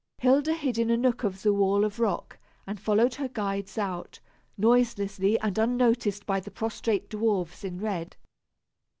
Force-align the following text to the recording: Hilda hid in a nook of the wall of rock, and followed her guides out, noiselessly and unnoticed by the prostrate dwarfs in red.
Hilda 0.17 0.55
hid 0.55 0.79
in 0.79 0.89
a 0.89 0.97
nook 0.97 1.23
of 1.23 1.43
the 1.43 1.53
wall 1.53 1.85
of 1.85 1.99
rock, 1.99 2.39
and 2.65 2.79
followed 2.79 3.13
her 3.13 3.27
guides 3.27 3.77
out, 3.77 4.19
noiselessly 4.57 5.39
and 5.41 5.55
unnoticed 5.59 6.25
by 6.25 6.39
the 6.39 6.49
prostrate 6.49 7.07
dwarfs 7.07 7.63
in 7.63 7.79
red. 7.79 8.15